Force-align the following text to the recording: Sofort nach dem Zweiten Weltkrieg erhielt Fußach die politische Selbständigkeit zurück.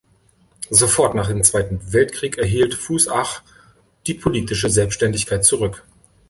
Sofort 0.71 1.13
nach 1.13 1.27
dem 1.27 1.43
Zweiten 1.43 1.93
Weltkrieg 1.93 2.39
erhielt 2.39 2.73
Fußach 2.73 3.43
die 4.07 4.15
politische 4.15 4.71
Selbständigkeit 4.71 5.45
zurück. 5.45 5.83